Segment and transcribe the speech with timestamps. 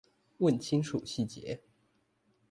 [0.39, 1.59] 問清楚細節